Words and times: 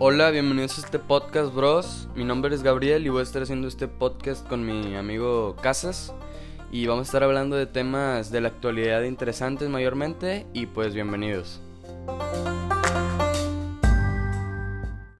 Hola, 0.00 0.30
bienvenidos 0.30 0.76
a 0.78 0.80
este 0.80 0.98
podcast, 0.98 1.54
bros. 1.54 2.08
Mi 2.16 2.24
nombre 2.24 2.52
es 2.52 2.64
Gabriel 2.64 3.06
y 3.06 3.10
voy 3.10 3.20
a 3.20 3.22
estar 3.22 3.42
haciendo 3.42 3.68
este 3.68 3.86
podcast 3.86 4.46
con 4.48 4.66
mi 4.66 4.96
amigo 4.96 5.54
Casas. 5.62 6.12
Y 6.72 6.86
vamos 6.86 7.02
a 7.02 7.08
estar 7.10 7.22
hablando 7.22 7.54
de 7.54 7.66
temas 7.66 8.32
de 8.32 8.40
la 8.40 8.48
actualidad 8.48 9.04
interesantes 9.04 9.68
mayormente. 9.68 10.46
Y 10.52 10.66
pues 10.66 10.94
bienvenidos. 10.94 11.60